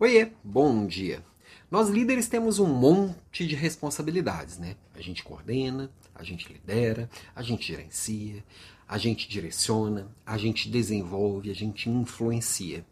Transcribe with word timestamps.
Oiê, 0.00 0.32
bom 0.42 0.88
dia. 0.88 1.24
Nós 1.70 1.88
líderes 1.88 2.26
temos 2.26 2.58
um 2.58 2.66
monte 2.66 3.46
de 3.46 3.54
responsabilidades, 3.54 4.58
né? 4.58 4.74
A 4.92 5.00
gente 5.00 5.22
coordena, 5.22 5.88
a 6.12 6.24
gente 6.24 6.52
lidera, 6.52 7.08
a 7.34 7.42
gente 7.44 7.68
gerencia, 7.68 8.42
a 8.88 8.98
gente 8.98 9.28
direciona, 9.28 10.08
a 10.26 10.36
gente 10.36 10.68
desenvolve, 10.68 11.48
a 11.48 11.54
gente 11.54 11.88
influencia. 11.88 12.84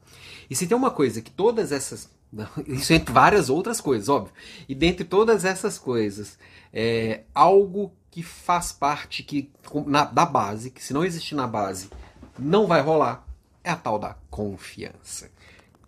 E 0.49 0.55
se 0.55 0.69
tem 0.69 0.77
uma 0.77 0.93
coisa 0.93 1.21
que 1.21 1.31
todas 1.31 1.73
essas. 1.73 2.09
Isso 2.69 2.93
entre 2.93 3.13
várias 3.13 3.51
outras 3.51 3.81
coisas, 3.81 4.09
óbvio. 4.09 4.33
E 4.69 4.75
dentre 4.75 5.05
todas 5.05 5.45
essas 5.45 5.81
coisas, 5.81 6.39
é 6.73 7.25
algo 7.35 7.93
que 8.13 8.23
faz 8.23 8.71
parte 8.71 9.25
que, 9.25 9.51
na, 9.87 10.05
da 10.05 10.25
base, 10.25 10.71
que 10.71 10.83
se 10.83 10.95
não 10.95 11.05
existir 11.05 11.35
na 11.35 11.49
base, 11.49 11.91
não 12.39 12.69
vai 12.69 12.81
rolar, 12.81 13.27
é 13.65 13.71
a 13.71 13.77
tal 13.77 13.99
da 13.99 14.17
confiança. 14.31 15.33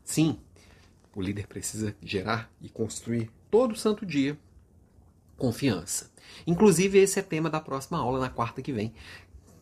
Sim, 0.04 0.38
o 1.14 1.22
líder 1.22 1.46
precisa 1.46 1.94
gerar 2.02 2.50
e 2.60 2.68
construir 2.68 3.30
todo 3.50 3.76
santo 3.76 4.04
dia 4.04 4.38
confiança. 5.36 6.10
Inclusive, 6.46 6.98
esse 6.98 7.18
é 7.18 7.22
tema 7.22 7.50
da 7.50 7.60
próxima 7.60 7.98
aula, 7.98 8.20
na 8.20 8.28
quarta 8.28 8.62
que 8.62 8.72
vem. 8.72 8.94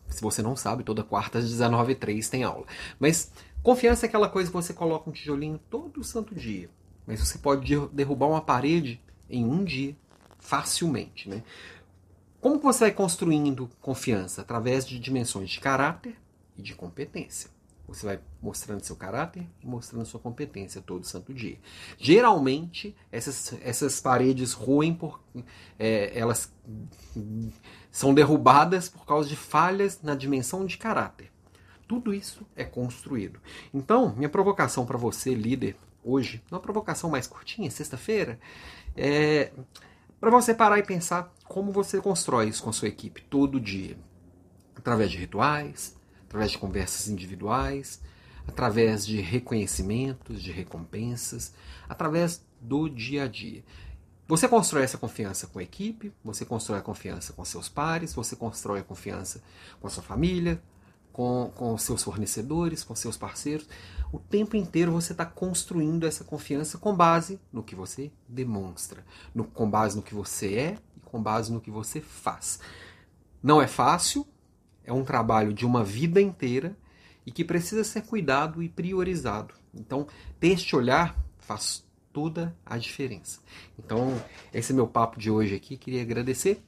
Se 0.09 0.21
você 0.21 0.43
não 0.43 0.55
sabe, 0.55 0.85
toda 0.85 1.03
quarta 1.03 1.39
às 1.39 1.51
19h03 1.51 2.29
tem 2.29 2.45
aula. 2.45 2.67
Mas 2.99 3.33
confiança 3.63 4.07
é 4.07 4.09
aquela 4.09 4.29
coisa 4.29 4.51
que 4.51 4.57
você 4.57 4.73
coloca 4.73 5.09
um 5.09 5.13
tijolinho 5.13 5.59
todo 5.71 6.05
santo 6.05 6.35
dia. 6.35 6.69
Mas 7.07 7.21
você 7.21 7.39
pode 7.39 7.75
derrubar 7.89 8.27
uma 8.27 8.41
parede 8.41 9.01
em 9.29 9.45
um 9.45 9.65
dia, 9.65 9.97
facilmente. 10.39 11.29
Né? 11.29 11.43
Como 12.41 12.59
você 12.61 12.81
vai 12.85 12.93
construindo 12.93 13.71
confiança? 13.81 14.43
Através 14.43 14.87
de 14.87 14.99
dimensões 14.99 15.51
de 15.51 15.61
caráter 15.61 16.17
e 16.57 16.63
de 16.63 16.75
competência. 16.75 17.51
Você 17.93 18.07
vai 18.07 18.21
mostrando 18.41 18.83
seu 18.83 18.97
caráter 18.97 19.47
e 19.63 19.67
mostrando 19.67 20.07
sua 20.07 20.19
competência 20.19 20.81
todo 20.81 21.07
santo 21.07 21.35
dia. 21.35 21.59
Geralmente, 21.99 22.97
essas, 23.11 23.55
essas 23.63 24.01
paredes 24.01 24.55
ruem 24.55 24.95
por. 24.95 25.21
É, 25.79 26.19
elas 26.19 26.51
são 27.91 28.15
derrubadas 28.15 28.89
por 28.89 29.05
causa 29.05 29.29
de 29.29 29.37
falhas 29.37 30.01
na 30.03 30.15
dimensão 30.15 30.65
de 30.65 30.79
caráter. 30.79 31.31
Tudo 31.87 32.15
isso 32.15 32.47
é 32.57 32.65
construído. 32.65 33.39
Então, 33.75 34.15
minha 34.17 34.29
provocação 34.31 34.87
para 34.87 34.97
você, 34.97 35.35
líder, 35.35 35.77
hoje, 36.03 36.43
uma 36.51 36.61
provocação 36.61 37.11
mais 37.11 37.27
curtinha, 37.27 37.71
sexta-feira, 37.71 38.41
é 38.97 39.53
para 40.19 40.31
você 40.31 40.55
parar 40.55 40.79
e 40.79 40.83
pensar 40.83 41.35
como 41.45 41.73
você 41.73 42.01
constrói 42.01 42.49
isso 42.49 42.63
com 42.63 42.71
a 42.71 42.73
sua 42.73 42.89
equipe 42.89 43.21
todo 43.23 43.61
dia. 43.61 43.99
Através 44.75 45.11
de 45.11 45.19
rituais, 45.19 45.95
através 46.33 46.51
de 46.51 46.59
conversas 46.59 47.09
individuais, 47.09 48.01
através 48.49 49.05
de 49.05 49.21
reconhecimentos, 49.21 50.43
de 50.43 50.51
recompensas, 50.51 51.53
através 51.87 52.43
do 52.59 52.89
dia 52.89 53.25
a 53.25 53.29
dia. 53.29 53.63
Você 54.27 54.49
constrói 54.49 54.83
essa 54.83 54.97
confiança 54.97 55.47
com 55.47 55.59
a 55.59 55.63
equipe, 55.63 56.11
você 56.25 56.47
constrói 56.47 56.79
a 56.79 56.83
confiança 56.83 57.35
com 57.35 57.45
seus 57.45 57.69
pares, 57.69 58.15
você 58.15 58.35
constrói 58.35 58.81
a 58.81 58.83
confiança 58.83 59.43
com 59.79 59.87
a 59.87 59.91
sua 59.91 60.03
família, 60.03 60.63
com, 61.13 61.53
com 61.55 61.77
seus 61.77 62.03
fornecedores, 62.03 62.83
com 62.83 62.95
seus 62.95 63.19
parceiros. 63.19 63.69
O 64.11 64.19
tempo 64.19 64.57
inteiro 64.57 64.91
você 64.91 65.13
está 65.13 65.27
construindo 65.27 66.07
essa 66.07 66.25
confiança 66.25 66.79
com 66.79 66.97
base 66.97 67.39
no 67.53 67.63
que 67.63 67.75
você 67.75 68.11
demonstra, 68.27 69.05
no, 69.35 69.45
com 69.45 69.69
base 69.69 69.97
no 69.97 70.03
que 70.03 70.15
você 70.15 70.55
é 70.55 70.79
e 70.97 71.01
com 71.01 71.23
base 71.23 71.53
no 71.53 71.61
que 71.61 71.71
você 71.71 72.01
faz. 72.01 72.59
Não 73.43 73.61
é 73.61 73.67
fácil, 73.67 74.27
é 74.85 74.93
um 74.93 75.05
trabalho 75.05 75.53
de 75.53 75.65
uma 75.65 75.85
vida 75.85 76.21
inteira 76.21 76.77
e 77.25 77.31
que 77.31 77.45
precisa 77.45 77.85
ser 77.85 78.03
cuidado 78.03 78.63
e 78.63 78.69
priorizado. 78.69 79.55
Então, 79.75 80.07
ter 80.41 80.49
este 80.49 80.75
olhar 80.75 81.17
faz 81.39 81.85
toda 82.13 82.55
a 82.65 82.77
diferença. 82.77 83.41
Então, 83.79 84.23
esse 84.53 84.73
é 84.73 84.75
meu 84.75 84.87
papo 84.87 85.19
de 85.19 85.31
hoje 85.31 85.55
aqui. 85.55 85.77
Queria 85.77 86.03
agradecer. 86.03 86.63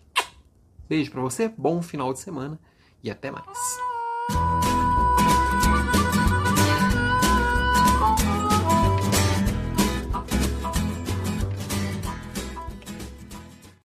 Beijo 0.89 1.11
para 1.11 1.20
você, 1.20 1.48
bom 1.48 1.83
final 1.83 2.12
de 2.12 2.20
semana 2.20 2.58
e 3.02 3.11
até 3.11 3.30
mais. 3.30 3.58